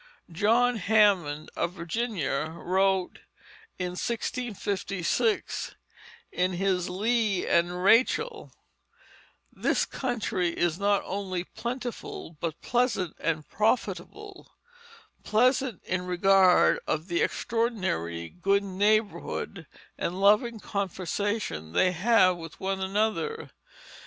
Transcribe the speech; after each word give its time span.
John 0.31 0.77
Hammond, 0.77 1.51
of 1.55 1.73
Virginia, 1.73 2.49
wrote 2.57 3.19
in 3.77 3.91
1656, 3.91 5.75
in 6.31 6.53
his 6.53 6.89
Leah 6.89 7.47
and 7.59 7.83
Rachel: 7.83 8.51
"The 9.53 9.85
Country 9.91 10.57
is 10.57 10.79
not 10.79 11.03
only 11.05 11.43
plentifull, 11.43 12.35
but 12.39 12.63
pleasant 12.63 13.15
and 13.19 13.47
profitable, 13.47 14.51
pleasant 15.23 15.83
in 15.83 16.07
regard 16.07 16.79
of 16.87 17.07
the 17.07 17.21
extraordinary 17.21 18.27
good 18.27 18.63
neighbourhood 18.63 19.67
and 19.99 20.19
loving 20.19 20.59
conversation 20.59 21.73
they 21.73 21.91
have 21.91 22.37
one 22.37 22.51
with 22.79 22.89
another. 22.89 23.51